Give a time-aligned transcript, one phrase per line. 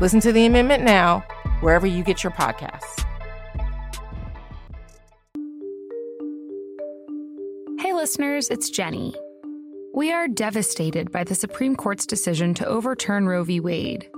[0.00, 1.20] Listen to the amendment now,
[1.60, 3.04] wherever you get your podcasts.
[7.78, 9.14] Hey, listeners, it's Jenny.
[9.94, 13.60] We are devastated by the Supreme Court's decision to overturn Roe v.
[13.60, 14.10] Wade.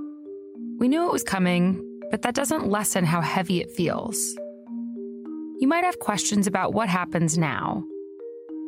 [0.79, 4.35] We knew it was coming, but that doesn't lessen how heavy it feels.
[5.59, 7.85] You might have questions about what happens now.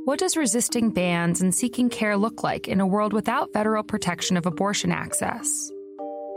[0.04, 4.36] What does resisting bans and seeking care look like in a world without federal protection
[4.36, 5.72] of abortion access?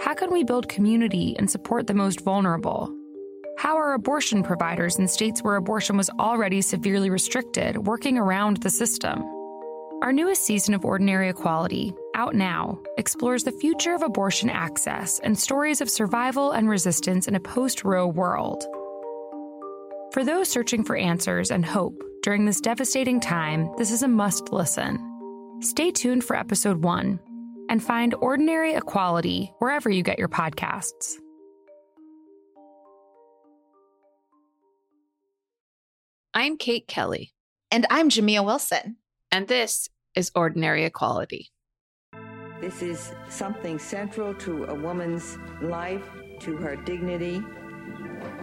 [0.01, 2.91] How can we build community and support the most vulnerable?
[3.59, 8.71] How are abortion providers in states where abortion was already severely restricted working around the
[8.71, 9.21] system?
[10.01, 15.37] Our newest season of Ordinary Equality, out now, explores the future of abortion access and
[15.37, 18.65] stories of survival and resistance in a post Roe world.
[20.13, 24.51] For those searching for answers and hope during this devastating time, this is a must
[24.51, 24.97] listen.
[25.61, 27.19] Stay tuned for episode one
[27.71, 31.13] and find Ordinary Equality wherever you get your podcasts.
[36.33, 37.31] I'm Kate Kelly.
[37.71, 38.97] And I'm Jamia Wilson.
[39.31, 41.49] And this is Ordinary Equality.
[42.59, 46.03] This is something central to a woman's life,
[46.41, 47.41] to her dignity.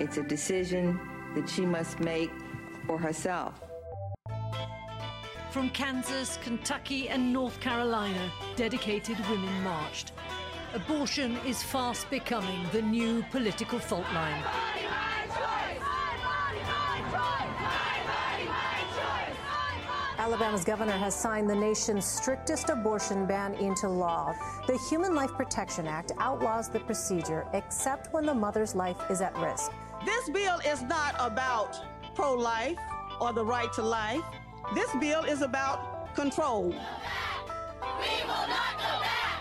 [0.01, 0.99] It's a decision
[1.35, 2.31] that she must make
[2.87, 3.61] for herself.
[5.51, 10.13] From Kansas, Kentucky, and North Carolina, dedicated women marched.
[10.75, 14.45] Abortion is fast becoming the new political fault line.
[20.19, 24.35] Alabama's governor has signed the nation's strictest abortion ban into law.
[24.67, 29.35] The Human Life Protection Act outlaws the procedure except when the mother's life is at
[29.39, 29.73] risk.
[30.05, 31.79] This bill is not about
[32.15, 32.79] pro life
[33.19, 34.23] or the right to life.
[34.75, 36.69] This bill is about control.
[36.69, 39.41] We will not go back.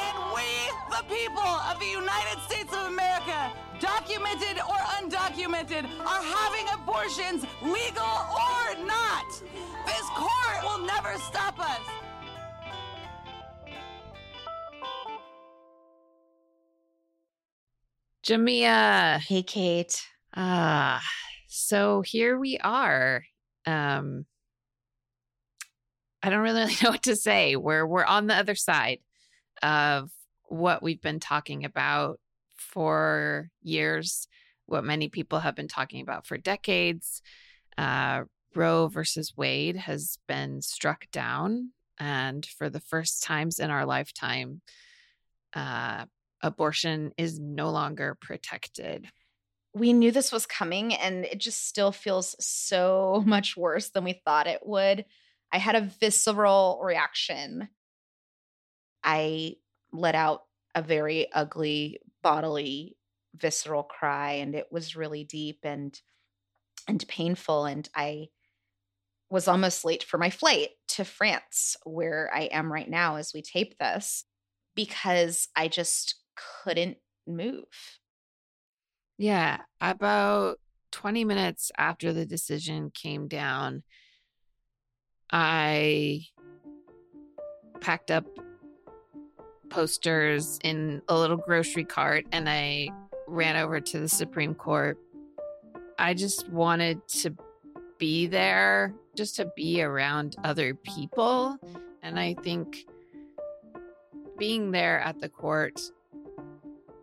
[0.00, 0.44] And we,
[0.90, 1.40] the people
[1.70, 9.28] of the United States of America, documented or undocumented, are having abortions, legal or not.
[9.86, 11.80] This court will never stop us.
[18.26, 19.20] Jamia.
[19.20, 20.02] Hey, Kate.
[20.34, 21.00] Ah,
[21.46, 23.22] so here we are.
[23.66, 24.24] Um,
[26.24, 27.54] I don't really know what to say.
[27.54, 29.00] We're we're on the other side
[29.62, 30.10] of
[30.44, 32.18] what we've been talking about
[32.56, 34.26] for years,
[34.66, 37.20] what many people have been talking about for decades.
[37.76, 38.22] Uh,
[38.54, 44.62] Roe versus Wade has been struck down, and for the first times in our lifetime,
[45.54, 46.06] uh,
[46.40, 49.08] abortion is no longer protected.
[49.74, 54.22] We knew this was coming, and it just still feels so much worse than we
[54.24, 55.04] thought it would.
[55.54, 57.68] I had a visceral reaction.
[59.04, 59.54] I
[59.92, 60.42] let out
[60.74, 62.96] a very ugly bodily
[63.36, 65.96] visceral cry and it was really deep and
[66.88, 68.28] and painful and I
[69.30, 73.40] was almost late for my flight to France where I am right now as we
[73.40, 74.24] tape this
[74.74, 76.16] because I just
[76.64, 76.96] couldn't
[77.28, 77.64] move.
[79.18, 80.58] Yeah, about
[80.90, 83.84] 20 minutes after the decision came down,
[85.30, 86.26] I
[87.80, 88.24] packed up
[89.68, 92.88] posters in a little grocery cart and I
[93.26, 94.98] ran over to the Supreme Court.
[95.98, 97.34] I just wanted to
[97.98, 101.56] be there, just to be around other people.
[102.02, 102.84] And I think
[104.38, 105.80] being there at the court,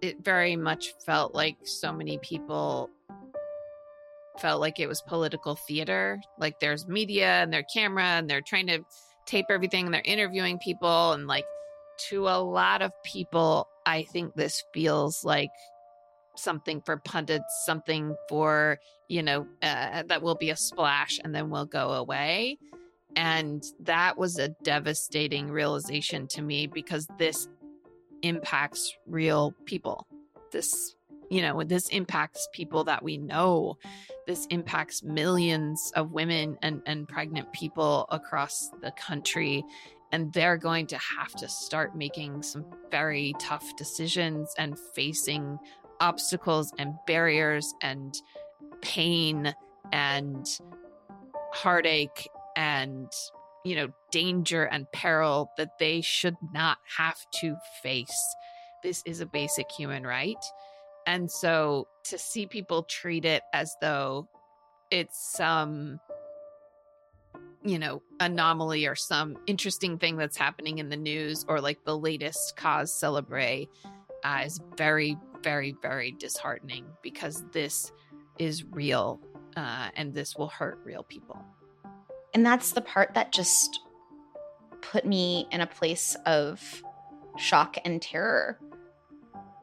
[0.02, 2.90] it very much felt like so many people
[4.42, 6.20] felt like it was political theater.
[6.40, 8.84] Like there's media and their camera and they're trying to
[9.26, 11.14] tape everything and they're interviewing people.
[11.14, 11.46] And like
[12.10, 15.52] to a lot of people, I think this feels like
[16.36, 21.50] something for pundits, something for, you know, uh, that will be a splash and then
[21.50, 22.58] will go away.
[23.16, 27.48] And that was a devastating realization to me because this
[28.22, 30.08] impacts real people.
[30.52, 30.96] This
[31.32, 33.78] you know, this impacts people that we know.
[34.28, 39.64] This impacts millions of women and, and pregnant people across the country.
[40.12, 45.58] And they're going to have to start making some very tough decisions and facing
[46.02, 48.14] obstacles and barriers and
[48.82, 49.56] pain
[49.94, 50.46] and
[51.54, 53.10] heartache and
[53.64, 58.36] you know danger and peril that they should not have to face
[58.84, 60.44] this is a basic human right
[61.08, 64.28] and so to see people treat it as though
[64.90, 66.00] it's some
[67.64, 71.98] you know anomaly or some interesting thing that's happening in the news or like the
[71.98, 73.66] latest cause celebre
[74.24, 77.92] uh, is very very very disheartening because this
[78.38, 79.20] is real
[79.56, 81.40] uh, and this will hurt real people.
[82.34, 83.82] And that's the part that just
[84.82, 86.84] put me in a place of
[87.38, 88.60] shock and terror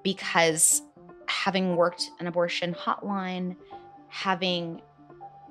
[0.04, 0.82] because
[1.28, 3.56] having worked an abortion hotline,
[4.08, 4.80] having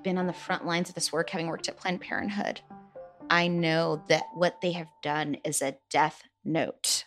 [0.04, 2.62] been on the front lines of this work, having worked at Planned Parenthood,
[3.30, 7.06] I know that what they have done is a death note.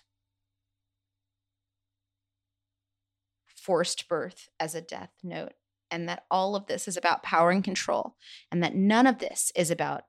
[3.46, 5.52] Forced birth as a death note.
[5.90, 8.14] And that all of this is about power and control,
[8.52, 10.04] and that none of this is about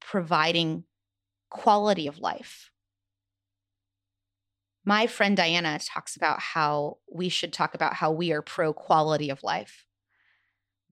[0.00, 0.84] providing
[1.50, 2.69] quality of life.
[4.84, 9.30] My friend Diana talks about how we should talk about how we are pro quality
[9.30, 9.84] of life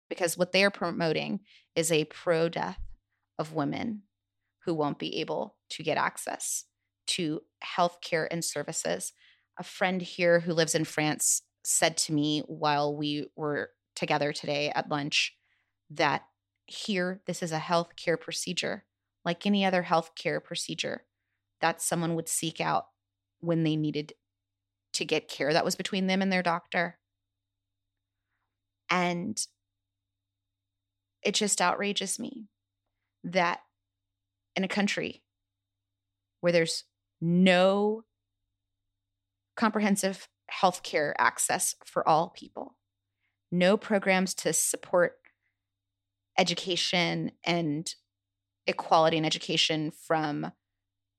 [0.09, 1.41] because what they are promoting
[1.75, 2.81] is a pro death
[3.39, 4.03] of women
[4.65, 6.65] who won't be able to get access
[7.07, 9.13] to health care and services.
[9.59, 14.71] A friend here who lives in France said to me while we were together today
[14.75, 15.35] at lunch
[15.91, 16.25] that
[16.67, 18.85] here, this is a health care procedure
[19.25, 21.05] like any other health care procedure
[21.61, 22.87] that someone would seek out
[23.41, 24.13] when they needed
[24.95, 26.99] to get care that was between them and their doctor.
[28.91, 29.39] And
[31.23, 32.49] it just outrages me
[33.25, 33.61] that
[34.57, 35.23] in a country
[36.41, 36.85] where there's
[37.21, 38.05] no
[39.57, 42.77] comprehensive health care access for all people,
[43.51, 45.17] no programs to support
[46.39, 47.95] education and
[48.67, 50.53] equality in education from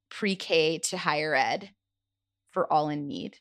[0.09, 1.71] pre K to higher ed
[2.51, 3.37] for all in need,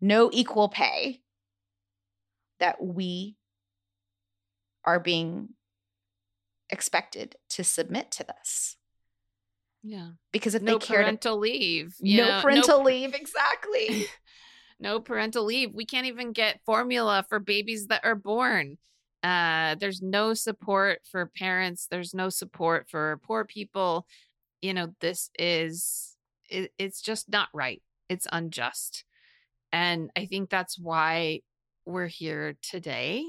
[0.00, 1.20] no equal pay,
[2.60, 3.36] that we
[4.84, 5.50] are being
[6.70, 8.76] expected to submit to this.
[9.82, 10.10] Yeah.
[10.32, 11.94] Because if no they care parental leave.
[12.00, 14.06] no know, parental leave, exactly.
[14.80, 15.74] no parental leave.
[15.74, 18.78] We can't even get formula for babies that are born.
[19.22, 21.86] Uh, there's no support for parents.
[21.90, 24.06] There's no support for poor people.
[24.62, 26.13] You know, this is
[26.48, 27.82] it, it's just not right.
[28.08, 29.04] It's unjust,
[29.72, 31.40] and I think that's why
[31.86, 33.24] we're here today.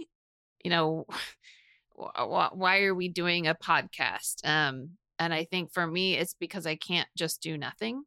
[0.63, 1.06] You know,
[2.00, 4.45] wh- wh- why are we doing a podcast?
[4.45, 8.03] Um, and I think for me, it's because I can't just do nothing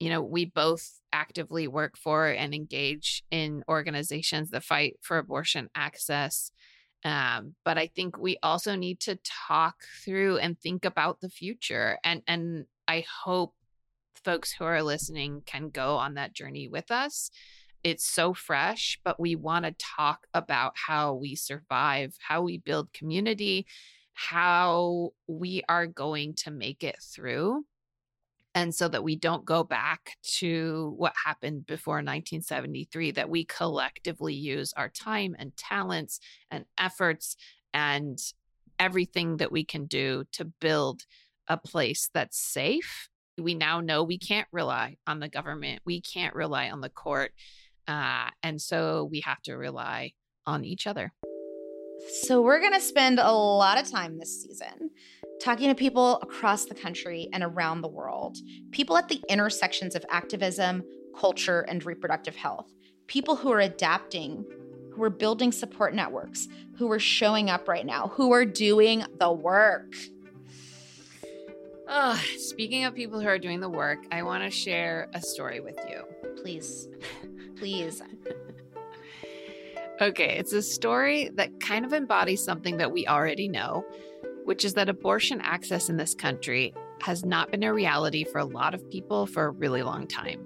[0.00, 5.70] you know, we both actively work for and engage in organizations that fight for abortion
[5.74, 6.50] access.
[7.04, 11.98] Um, but I think we also need to talk through and think about the future.
[12.02, 13.54] And and I hope
[14.24, 17.30] folks who are listening can go on that journey with us.
[17.82, 22.92] It's so fresh, but we want to talk about how we survive, how we build
[22.94, 23.66] community,
[24.14, 27.64] how we are going to make it through
[28.54, 34.34] and so that we don't go back to what happened before 1973 that we collectively
[34.34, 37.36] use our time and talents and efforts
[37.72, 38.18] and
[38.78, 41.02] everything that we can do to build
[41.48, 46.34] a place that's safe we now know we can't rely on the government we can't
[46.34, 47.32] rely on the court
[47.88, 50.12] uh, and so we have to rely
[50.46, 51.12] on each other
[52.22, 54.90] So, we're going to spend a lot of time this season
[55.40, 58.36] talking to people across the country and around the world,
[58.72, 60.82] people at the intersections of activism,
[61.18, 62.72] culture, and reproductive health,
[63.06, 64.44] people who are adapting,
[64.92, 69.32] who are building support networks, who are showing up right now, who are doing the
[69.32, 69.94] work.
[71.86, 75.60] Oh, speaking of people who are doing the work, I want to share a story
[75.60, 76.02] with you.
[76.40, 76.88] Please,
[77.56, 78.02] please.
[80.00, 83.84] Okay, it's a story that kind of embodies something that we already know,
[84.44, 88.44] which is that abortion access in this country has not been a reality for a
[88.44, 90.40] lot of people for a really long time.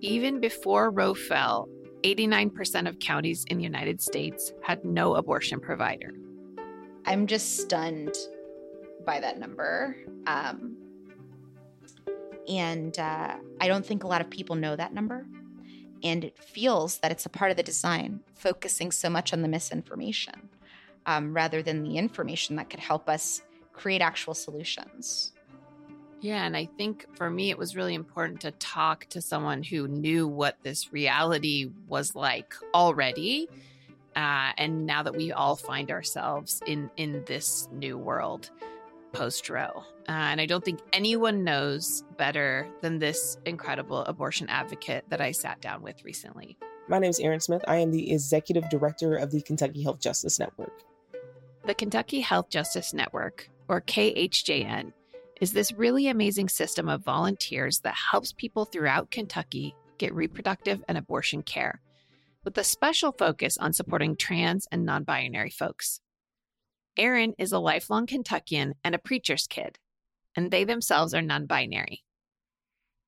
[0.00, 1.68] Even before Roe fell,
[2.04, 6.12] 89% of counties in the United States had no abortion provider.
[7.04, 8.14] I'm just stunned
[9.08, 9.96] by that number.
[10.26, 10.76] Um,
[12.46, 15.26] and uh, I don't think a lot of people know that number.
[16.02, 19.48] And it feels that it's a part of the design, focusing so much on the
[19.48, 20.50] misinformation
[21.06, 23.40] um, rather than the information that could help us
[23.72, 25.32] create actual solutions.
[26.20, 29.88] Yeah, and I think for me, it was really important to talk to someone who
[29.88, 33.48] knew what this reality was like already.
[34.14, 38.50] Uh, and now that we all find ourselves in in this new world
[39.12, 45.04] post Roe, uh, and I don't think anyone knows better than this incredible abortion advocate
[45.08, 46.56] that I sat down with recently.
[46.88, 47.62] My name is Erin Smith.
[47.68, 50.82] I am the executive director of the Kentucky Health Justice Network.
[51.66, 54.92] The Kentucky Health Justice Network, or KHJN,
[55.40, 60.96] is this really amazing system of volunteers that helps people throughout Kentucky get reproductive and
[60.96, 61.80] abortion care,
[62.44, 66.00] with a special focus on supporting trans and non binary folks.
[66.98, 69.78] Erin is a lifelong Kentuckian and a preacher's kid,
[70.36, 72.02] and they themselves are non binary.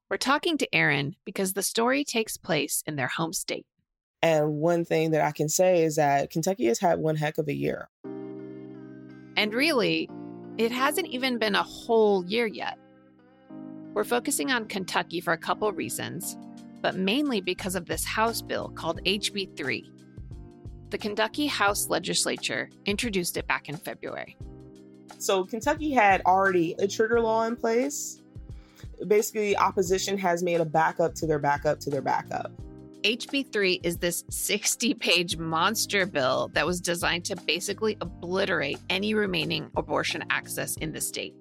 [0.09, 3.66] We're talking to Aaron because the story takes place in their home state.
[4.23, 7.49] And one thing that I can say is that Kentucky has had one heck of
[7.49, 7.88] a year.
[9.37, 10.09] And really,
[10.59, 12.78] it hasn't even been a whole year yet.
[13.94, 16.37] We're focusing on Kentucky for a couple reasons,
[16.82, 19.90] but mainly because of this House bill called HB 3.
[20.90, 24.37] The Kentucky House legislature introduced it back in February.
[25.18, 28.20] So, Kentucky had already a trigger law in place.
[29.06, 32.50] Basically, opposition has made a backup to their backup to their backup.
[33.02, 39.70] HB3 is this 60 page monster bill that was designed to basically obliterate any remaining
[39.76, 41.35] abortion access in the state.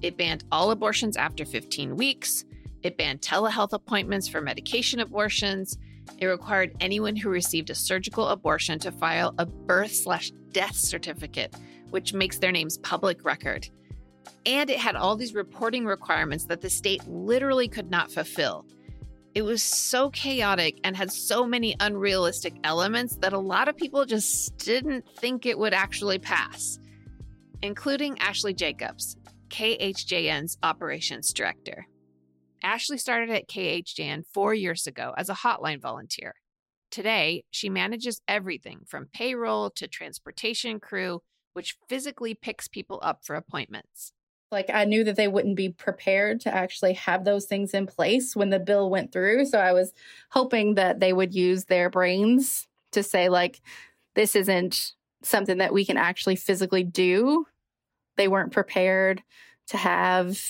[0.00, 2.44] It banned all abortions after 15 weeks,
[2.82, 5.76] it banned telehealth appointments for medication abortions.
[6.18, 11.54] It required anyone who received a surgical abortion to file a birth slash death certificate,
[11.90, 13.68] which makes their names public record.
[14.46, 18.66] And it had all these reporting requirements that the state literally could not fulfill.
[19.34, 24.04] It was so chaotic and had so many unrealistic elements that a lot of people
[24.04, 26.80] just didn't think it would actually pass,
[27.62, 29.16] including Ashley Jacobs,
[29.50, 31.86] KHJN's operations director.
[32.62, 36.34] Ashley started at KHJN four years ago as a hotline volunteer.
[36.90, 41.20] Today, she manages everything from payroll to transportation crew,
[41.52, 44.12] which physically picks people up for appointments.
[44.50, 48.34] Like I knew that they wouldn't be prepared to actually have those things in place
[48.34, 49.46] when the bill went through.
[49.46, 49.92] So I was
[50.30, 53.60] hoping that they would use their brains to say, like,
[54.16, 57.46] this isn't something that we can actually physically do.
[58.16, 59.22] They weren't prepared
[59.68, 60.40] to have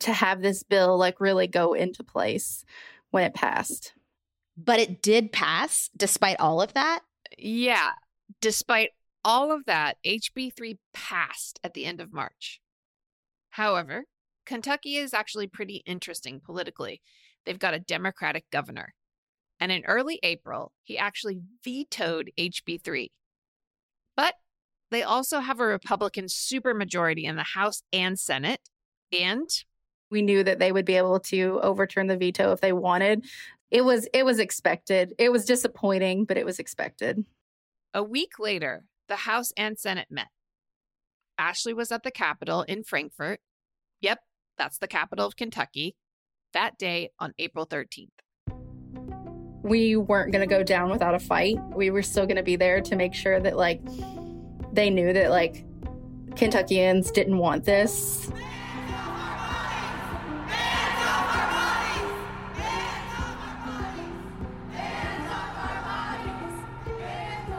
[0.00, 2.64] to have this bill like really go into place
[3.10, 3.94] when it passed.
[4.56, 7.00] But it did pass despite all of that?
[7.38, 7.90] Yeah.
[8.40, 8.90] Despite
[9.24, 12.60] all of that, HB3 passed at the end of March.
[13.50, 14.04] However,
[14.46, 17.00] Kentucky is actually pretty interesting politically.
[17.44, 18.94] They've got a Democratic governor.
[19.58, 23.12] And in early April, he actually vetoed HB 3.
[24.16, 24.34] But
[24.90, 28.60] they also have a Republican supermajority in the House and Senate.
[29.12, 29.48] And
[30.10, 33.24] we knew that they would be able to overturn the veto if they wanted.
[33.70, 35.14] It was it was expected.
[35.18, 37.24] It was disappointing, but it was expected.
[37.94, 40.28] A week later, the House and Senate met.
[41.38, 43.40] Ashley was at the Capitol in Frankfort.
[44.00, 44.20] Yep,
[44.58, 45.96] that's the capital of Kentucky.
[46.52, 48.08] That day on April 13th.
[49.62, 51.58] We weren't going to go down without a fight.
[51.74, 53.80] We were still going to be there to make sure that, like,
[54.72, 55.64] they knew that, like,
[56.34, 58.30] Kentuckians didn't want this.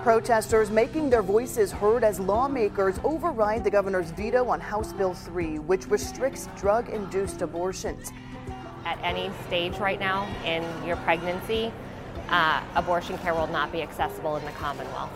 [0.03, 5.60] Protesters making their voices heard as lawmakers override the governor's veto on House Bill 3,
[5.60, 8.12] which restricts drug induced abortions.
[8.84, 11.72] At any stage right now in your pregnancy,
[12.29, 15.12] uh, abortion care will not be accessible in the Commonwealth.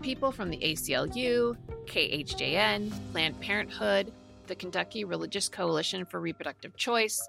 [0.00, 4.10] People from the ACLU, KHJN, Planned Parenthood,
[4.46, 7.20] the Kentucky Religious Coalition for Reproductive Choice,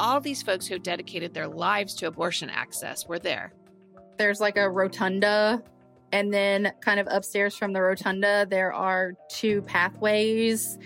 [0.00, 3.52] all these folks who dedicated their lives to abortion access were there
[4.18, 5.62] there's like a rotunda
[6.12, 10.78] and then kind of upstairs from the rotunda there are two pathways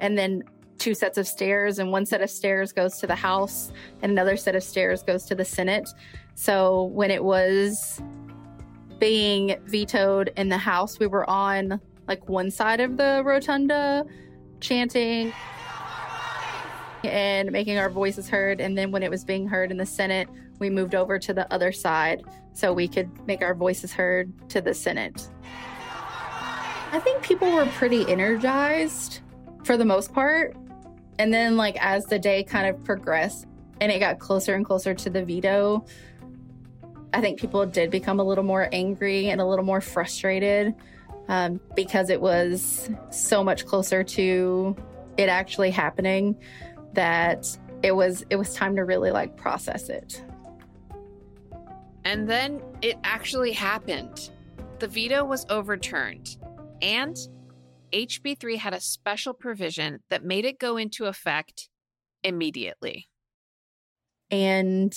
[0.00, 0.42] and then
[0.78, 3.72] two sets of stairs and one set of stairs goes to the house
[4.02, 5.88] and another set of stairs goes to the senate.
[6.34, 8.02] So when it was
[8.98, 14.04] being vetoed in the house we were on like one side of the rotunda
[14.60, 15.32] chanting
[17.02, 20.28] and making our voices heard and then when it was being heard in the senate
[20.58, 24.60] we moved over to the other side so we could make our voices heard to
[24.60, 25.28] the Senate.
[26.92, 29.20] I think people were pretty energized
[29.64, 30.56] for the most part.
[31.18, 33.46] And then, like, as the day kind of progressed
[33.80, 35.84] and it got closer and closer to the veto,
[37.12, 40.74] I think people did become a little more angry and a little more frustrated
[41.28, 44.76] um, because it was so much closer to
[45.16, 46.36] it actually happening
[46.92, 50.24] that it was it was time to really like process it.
[52.04, 54.30] And then it actually happened.
[54.78, 56.36] The veto was overturned,
[56.82, 57.16] and
[57.92, 61.68] HB3 had a special provision that made it go into effect
[62.22, 63.08] immediately.
[64.30, 64.92] And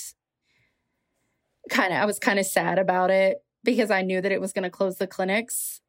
[1.70, 4.52] kind of I was kind of sad about it because I knew that it was
[4.52, 5.80] going to close the clinics.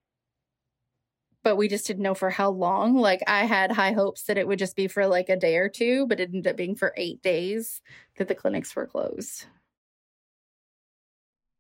[1.42, 2.96] But we just didn't know for how long.
[2.96, 5.70] Like I had high hopes that it would just be for like a day or
[5.70, 7.82] two, but it ended up being for 8 days
[8.18, 9.46] that the clinics were closed.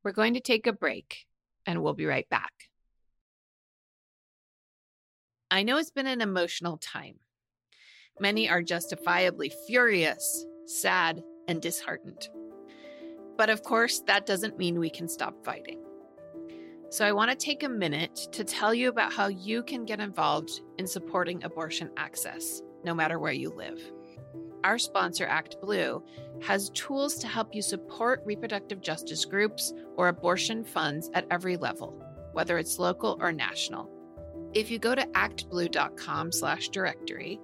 [0.03, 1.25] We're going to take a break
[1.65, 2.53] and we'll be right back.
[5.51, 7.15] I know it's been an emotional time.
[8.19, 12.29] Many are justifiably furious, sad, and disheartened.
[13.37, 15.81] But of course, that doesn't mean we can stop fighting.
[16.91, 19.99] So I want to take a minute to tell you about how you can get
[19.99, 23.79] involved in supporting abortion access, no matter where you live.
[24.63, 26.03] Our sponsor, Act Blue,
[26.41, 32.03] has tools to help you support reproductive justice groups or abortion funds at every level,
[32.33, 33.89] whether it's local or national.
[34.53, 37.39] If you go to actblue.com/directory,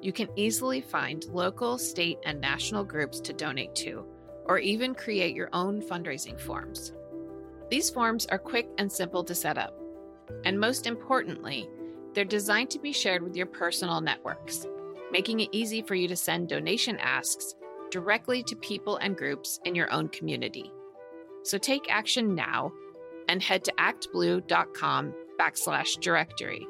[0.00, 4.04] you can easily find local, state, and national groups to donate to,
[4.46, 6.92] or even create your own fundraising forms.
[7.70, 9.76] These forms are quick and simple to set up.
[10.44, 11.68] And most importantly,
[12.14, 14.66] they're designed to be shared with your personal networks
[15.12, 17.54] making it easy for you to send donation asks
[17.90, 20.70] directly to people and groups in your own community.
[21.42, 22.72] So take action now
[23.28, 26.66] and head to actblue.com backslash directory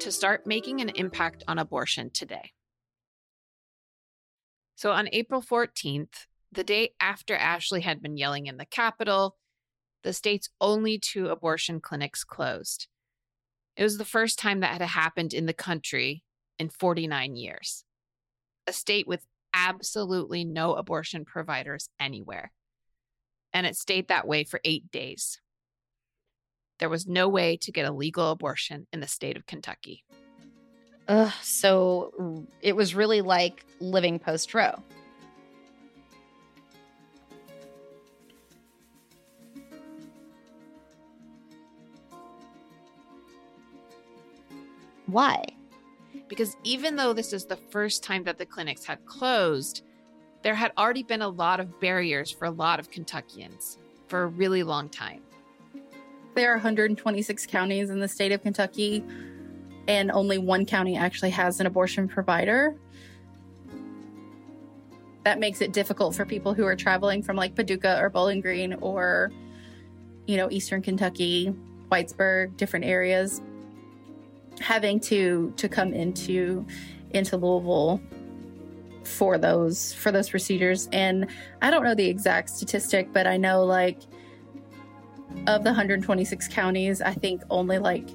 [0.00, 2.52] to start making an impact on abortion today.
[4.76, 9.36] So on April 14th, the day after Ashley had been yelling in the Capitol,
[10.02, 12.88] the state's only two abortion clinics closed.
[13.76, 16.22] It was the first time that had happened in the country
[16.58, 17.84] in 49 years.
[18.66, 22.52] A state with absolutely no abortion providers anywhere.
[23.52, 25.40] And it stayed that way for eight days.
[26.80, 30.04] There was no way to get a legal abortion in the state of Kentucky.
[31.06, 34.82] Ugh, so it was really like living post Roe.
[45.06, 45.44] Why?
[46.28, 49.82] Because even though this is the first time that the clinics had closed,
[50.42, 54.26] there had already been a lot of barriers for a lot of Kentuckians for a
[54.26, 55.22] really long time.
[56.34, 59.04] There are 126 counties in the state of Kentucky,
[59.86, 62.74] and only one county actually has an abortion provider.
[65.24, 68.74] That makes it difficult for people who are traveling from like Paducah or Bowling Green
[68.74, 69.32] or,
[70.26, 71.54] you know, Eastern Kentucky,
[71.90, 73.40] Whitesburg, different areas
[74.60, 76.66] having to to come into
[77.10, 78.00] into Louisville
[79.04, 80.88] for those for those procedures.
[80.92, 81.26] And
[81.62, 83.98] I don't know the exact statistic but I know like
[85.46, 88.08] of the 126 counties I think only like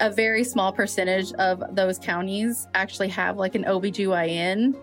[0.00, 4.76] a very small percentage of those counties actually have like an OBGYN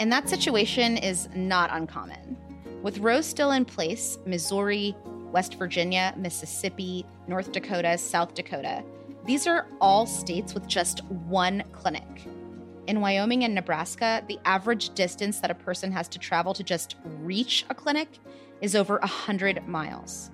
[0.00, 2.36] and that situation is not uncommon.
[2.82, 4.94] With Roe still in place Missouri
[5.32, 8.84] West Virginia Mississippi North Dakota South Dakota
[9.28, 12.24] these are all states with just one clinic.
[12.86, 16.96] In Wyoming and Nebraska, the average distance that a person has to travel to just
[17.04, 18.08] reach a clinic
[18.62, 20.30] is over 100 miles.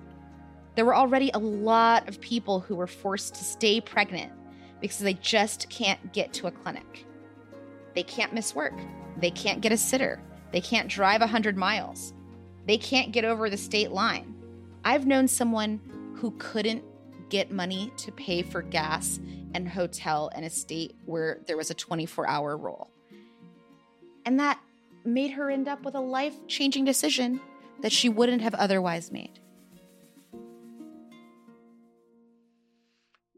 [0.75, 4.31] There were already a lot of people who were forced to stay pregnant
[4.79, 7.05] because they just can't get to a clinic.
[7.95, 8.79] They can't miss work.
[9.17, 10.21] They can't get a sitter.
[10.53, 12.13] They can't drive 100 miles.
[12.65, 14.33] They can't get over the state line.
[14.85, 15.81] I've known someone
[16.15, 16.85] who couldn't
[17.29, 19.19] get money to pay for gas
[19.53, 22.91] and hotel in a state where there was a 24 hour rule.
[24.25, 24.59] And that
[25.03, 27.39] made her end up with a life changing decision
[27.81, 29.39] that she wouldn't have otherwise made.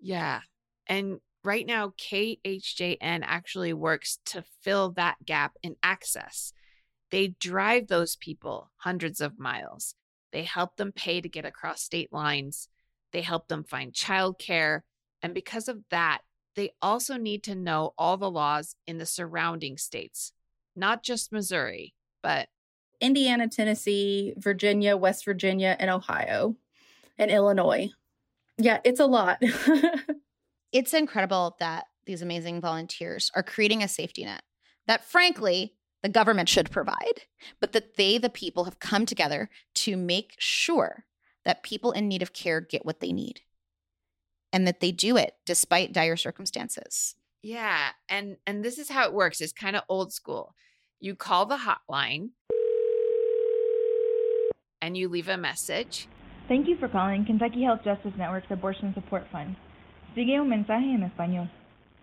[0.02, 0.42] Yeah.
[0.88, 6.54] And right now, KHJN actually works to fill that gap in access.
[7.12, 9.96] They drive those people hundreds of miles.
[10.32, 12.70] They help them pay to get across state lines.
[13.12, 14.82] They help them find childcare.
[15.22, 16.22] And because of that,
[16.56, 20.34] they also need to know all the laws in the surrounding states,
[20.76, 21.94] not just Missouri,
[22.24, 22.50] but
[23.00, 26.56] Indiana, Tennessee, Virginia, West Virginia, and Ohio,
[27.18, 27.90] and Illinois.
[28.58, 29.42] Yeah, it's a lot.
[30.72, 34.42] it's incredible that these amazing volunteers are creating a safety net
[34.88, 37.24] that, frankly, the government should provide,
[37.60, 41.06] but that they, the people, have come together to make sure
[41.48, 43.40] that people in need of care get what they need
[44.52, 47.16] and that they do it despite dire circumstances.
[47.42, 49.40] Yeah, and and this is how it works.
[49.40, 50.56] It's kind of old school.
[51.00, 52.32] You call the hotline
[54.82, 56.10] and you leave a message.
[56.50, 59.56] Thank you for calling Kentucky Health Justice Network's Abortion Support Fund.
[60.16, 61.50] Sigue un mensaje en español.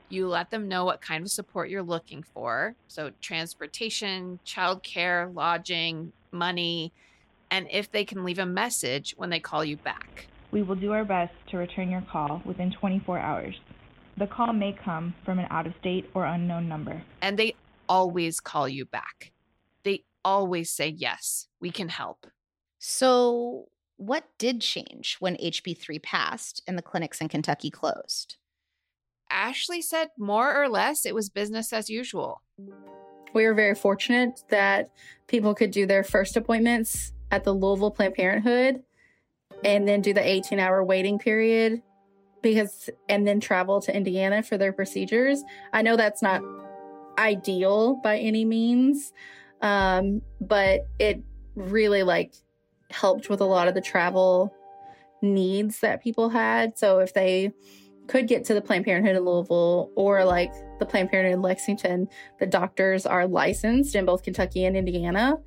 [0.09, 2.77] You let them know what kind of support you're looking for.
[2.89, 6.95] So, transportation, childcare, lodging, money,
[7.55, 10.27] and if they can leave a message when they call you back.
[10.51, 13.55] We will do our best to return your call within 24 hours.
[14.19, 17.01] The call may come from an out of state or unknown number.
[17.23, 17.55] And they
[17.89, 19.31] always call you back.
[19.85, 22.27] They always say, Yes, we can help.
[22.81, 28.37] So, what did change when HB3 passed and the clinics in Kentucky closed?
[29.31, 32.43] Ashley said more or less it was business as usual.
[33.33, 34.91] We were very fortunate that
[35.29, 38.83] people could do their first appointments at the Louisville Planned Parenthood
[39.65, 41.83] and then do the 18 hour waiting period
[42.43, 45.43] because and then travel to Indiana for their procedures.
[45.73, 46.43] I know that's not
[47.19, 49.13] ideal by any means,
[49.63, 51.23] um, but it
[51.57, 52.35] really like
[52.91, 54.55] helped with a lot of the travel
[55.23, 56.79] needs that people had.
[56.79, 57.53] So if they
[58.07, 62.09] could get to the Planned Parenthood in Louisville or like the Planned Parenthood in Lexington,
[62.39, 65.39] the doctors are licensed in both Kentucky and Indiana.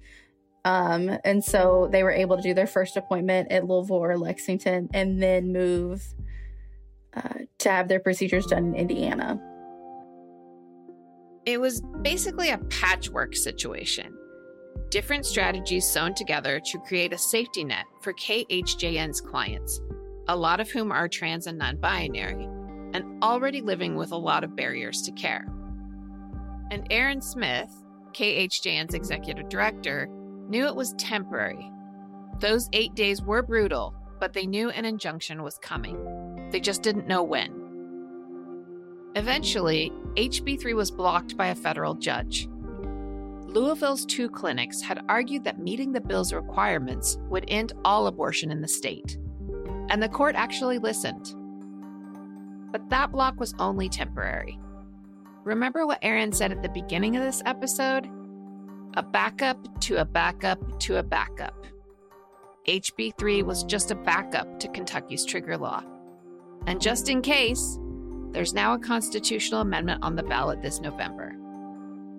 [0.67, 4.89] Um, and so they were able to do their first appointment at Louisville or Lexington
[4.93, 6.03] and then move
[7.13, 9.41] uh, to have their procedures done in Indiana.
[11.45, 14.13] It was basically a patchwork situation.
[14.89, 19.79] Different strategies sewn together to create a safety net for KHJN's clients,
[20.27, 22.43] a lot of whom are trans and non binary,
[22.93, 25.47] and already living with a lot of barriers to care.
[26.71, 27.71] And Aaron Smith,
[28.11, 30.09] KHJN's executive director,
[30.49, 31.71] knew it was temporary.
[32.39, 36.49] Those eight days were brutal, but they knew an injunction was coming.
[36.51, 37.63] They just didn't know when.
[39.15, 42.47] Eventually, HB3 was blocked by a federal judge.
[43.47, 48.61] Louisville's two clinics had argued that meeting the bill's requirements would end all abortion in
[48.61, 49.17] the state.
[49.89, 51.33] And the court actually listened.
[52.71, 54.59] But that block was only temporary.
[55.43, 58.07] Remember what Aaron said at the beginning of this episode?
[58.97, 61.67] A backup to a backup to a backup.
[62.67, 65.83] HB3 was just a backup to Kentucky's trigger law.
[66.65, 67.77] And just in case,
[68.31, 71.35] there's now a constitutional amendment on the ballot this November.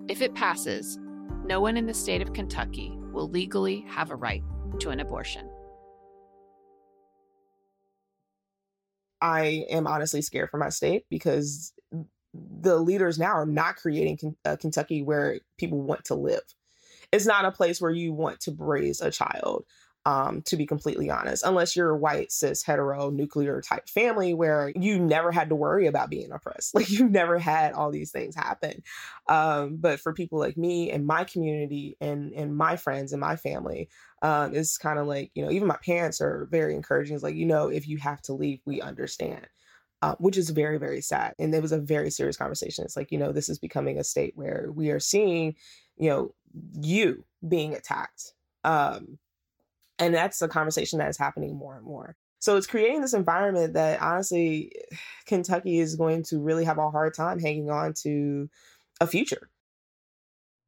[0.07, 0.97] If it passes,
[1.43, 4.41] no one in the state of Kentucky will legally have a right
[4.79, 5.49] to an abortion.
[9.19, 11.73] I am honestly scared for my state because
[12.31, 16.43] the leaders now are not creating a uh, Kentucky where people want to live.
[17.11, 19.65] It's not a place where you want to raise a child
[20.05, 24.71] um, to be completely honest, unless you're a white, cis, hetero, nuclear type family where
[24.75, 26.73] you never had to worry about being oppressed.
[26.79, 28.81] Like you never had all these things happen.
[29.27, 33.35] Um, but for people like me and my community and, and my friends and my
[33.35, 33.89] family,
[34.21, 37.15] um, it's kind of like, you know, even my parents are very encouraging.
[37.15, 39.47] It's like, you know, if you have to leave, we understand.
[40.01, 41.33] Uh, which is very, very sad.
[41.39, 42.85] And it was a very serious conversation.
[42.85, 45.55] It's like, you know, this is becoming a state where we are seeing,
[45.97, 46.33] you know,
[46.73, 48.33] you being attacked.
[48.63, 49.17] Um,
[49.97, 52.15] and that's a conversation that is happening more and more.
[52.39, 54.71] So it's creating this environment that honestly,
[55.25, 58.49] Kentucky is going to really have a hard time hanging on to
[59.01, 59.49] a future.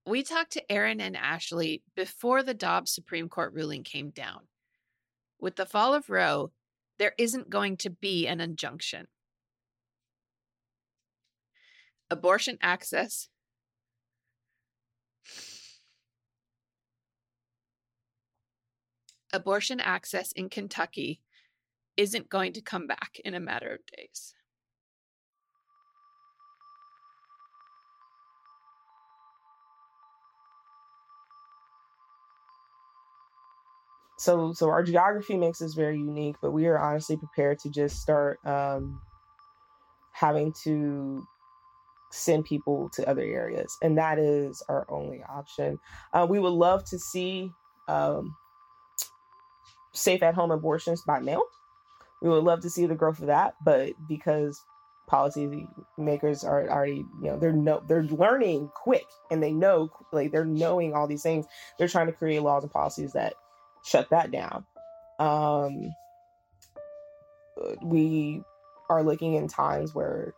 [0.05, 4.41] We talked to Aaron and Ashley before the Dobbs Supreme Court ruling came down.
[5.39, 6.51] With the fall of Roe,
[6.97, 9.07] there isn't going to be an injunction.
[12.09, 13.29] Abortion access
[19.33, 21.21] abortion access in Kentucky
[21.97, 24.33] isn't going to come back in a matter of days.
[34.17, 37.99] So, so our geography makes us very unique, but we are honestly prepared to just
[38.01, 39.01] start um,
[40.11, 41.25] having to
[42.11, 45.79] send people to other areas, and that is our only option.
[46.13, 47.49] Uh, we would love to see
[47.87, 48.35] um,
[49.93, 51.43] safe at home abortions by mail.
[52.21, 54.63] We would love to see the growth of that, but because
[55.07, 60.31] policy makers are already, you know, they're no, they're learning quick and they know, like,
[60.31, 61.45] they're knowing all these things.
[61.77, 63.33] They're trying to create laws and policies that
[63.83, 64.65] shut that down.
[65.19, 65.93] Um,
[67.83, 68.43] we
[68.89, 70.33] are looking in times where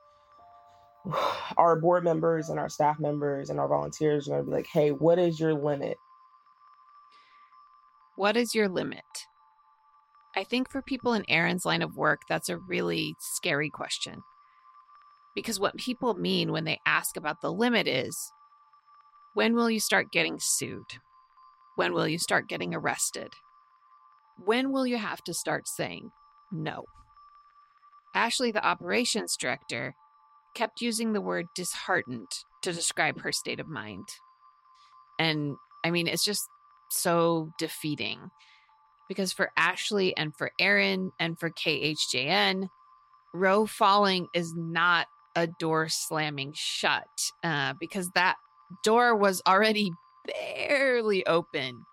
[1.58, 4.68] our board members and our staff members and our volunteers are going to be like,
[4.72, 5.98] hey, what is your limit?
[8.16, 9.04] What is your limit?
[10.36, 14.22] I think for people in Aaron's line of work, that's a really scary question.
[15.36, 18.32] Because what people mean when they ask about the limit is
[19.34, 21.00] when will you start getting sued?
[21.76, 23.30] When will you start getting arrested?
[24.38, 26.12] When will you have to start saying
[26.52, 26.86] no?
[28.16, 29.96] Ashley, the operations director,
[30.56, 32.30] kept using the word disheartened
[32.62, 34.08] to describe her state of mind.
[35.20, 36.44] And I mean, it's just
[36.92, 38.30] so defeating
[39.08, 42.68] because for Ashley and for Aaron and for KHJN,
[43.34, 47.08] Roe falling is not a door slamming shut
[47.44, 48.36] uh, because that
[48.84, 49.92] door was already
[50.26, 51.84] barely open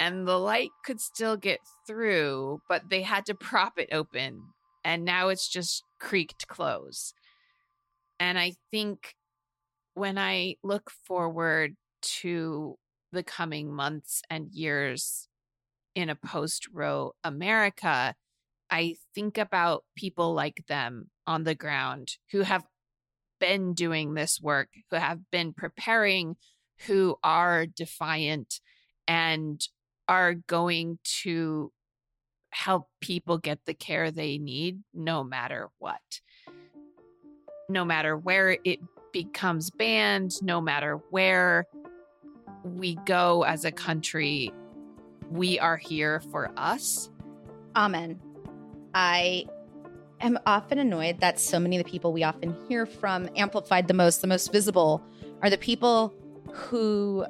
[0.00, 4.42] and the light could still get through, but they had to prop it open.
[4.84, 7.12] And now it's just creaked close.
[8.20, 9.14] And I think
[9.94, 12.76] when I look forward to
[13.10, 15.27] the coming months and years
[15.98, 18.14] in a post Roe America,
[18.70, 22.64] I think about people like them on the ground who have
[23.40, 26.36] been doing this work, who have been preparing,
[26.86, 28.60] who are defiant
[29.08, 29.60] and
[30.06, 31.72] are going to
[32.50, 36.20] help people get the care they need no matter what.
[37.68, 38.78] No matter where it
[39.12, 41.66] becomes banned, no matter where
[42.62, 44.52] we go as a country,
[45.30, 47.10] we are here for us.
[47.76, 48.20] Amen.
[48.94, 49.46] I
[50.20, 53.94] am often annoyed that so many of the people we often hear from amplified the
[53.94, 55.02] most, the most visible,
[55.42, 56.14] are the people
[56.52, 57.24] who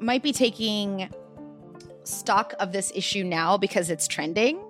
[0.00, 1.10] might be taking
[2.04, 4.62] stock of this issue now because it's trending,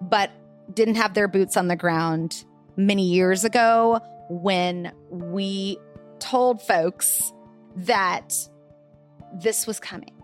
[0.00, 0.30] but
[0.74, 2.44] didn't have their boots on the ground
[2.76, 5.78] many years ago when we
[6.18, 7.32] told folks
[7.76, 8.34] that
[9.34, 10.21] this was coming.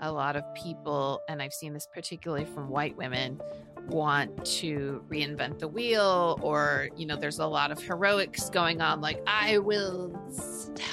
[0.00, 3.40] A lot of people, and I've seen this particularly from white women,
[3.88, 9.00] want to reinvent the wheel or you know there's a lot of heroics going on
[9.00, 10.12] like i will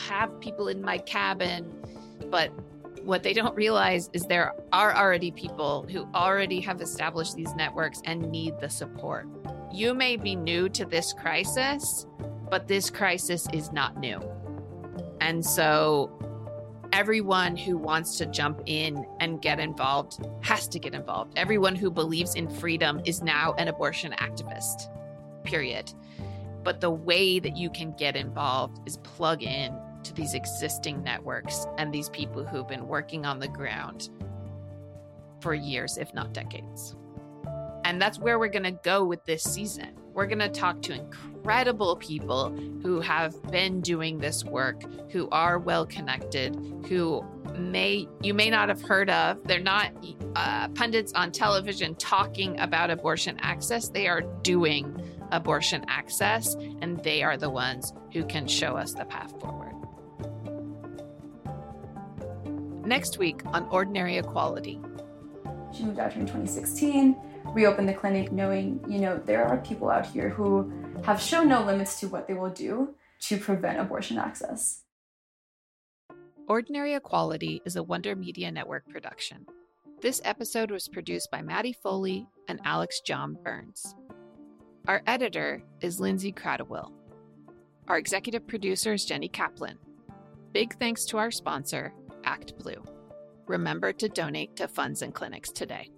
[0.07, 1.69] have people in my cabin
[2.31, 2.49] but
[3.07, 8.01] what they don't realize is there are already people who already have established these networks
[8.03, 9.25] and need the support.
[9.71, 12.05] You may be new to this crisis
[12.49, 14.21] but this crisis is not new.
[15.19, 16.16] And so
[16.93, 21.33] everyone who wants to jump in and get involved has to get involved.
[21.37, 24.89] Everyone who believes in freedom is now an abortion activist,
[25.43, 25.91] period.
[26.63, 31.65] But the way that you can get involved is plug in to these existing networks
[31.77, 34.09] and these people who've been working on the ground
[35.39, 36.95] for years, if not decades.
[37.85, 39.95] And that's where we're going to go with this season.
[40.17, 42.49] We're going to talk to incredible people
[42.81, 46.55] who have been doing this work, who are well connected,
[46.89, 47.23] who
[47.55, 49.43] may you may not have heard of.
[49.43, 49.91] They're not
[50.35, 53.89] uh, pundits on television talking about abortion access.
[53.89, 54.99] They are doing
[55.31, 59.75] abortion access, and they are the ones who can show us the path forward.
[62.87, 64.81] Next week on Ordinary Equality.
[65.77, 67.15] She moved out here in 2016
[67.53, 70.71] reopen the clinic knowing, you know, there are people out here who
[71.03, 74.83] have shown no limits to what they will do to prevent abortion access.
[76.47, 79.45] Ordinary Equality is a Wonder Media Network production.
[80.01, 83.95] This episode was produced by Maddie Foley and Alex John Burns.
[84.87, 86.91] Our editor is Lindsey Kratochwill.
[87.87, 89.77] Our executive producer is Jenny Kaplan.
[90.53, 92.83] Big thanks to our sponsor, Act Blue.
[93.47, 95.89] Remember to donate to funds and clinics today.